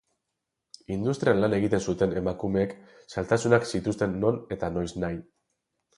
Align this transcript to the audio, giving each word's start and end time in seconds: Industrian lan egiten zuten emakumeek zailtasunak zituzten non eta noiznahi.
Industrian 0.95 1.41
lan 1.43 1.55
egiten 1.57 1.83
zuten 1.93 2.15
emakumeek 2.21 2.73
zailtasunak 3.17 3.69
zituzten 3.75 4.17
non 4.25 4.41
eta 4.57 4.75
noiznahi. 4.79 5.21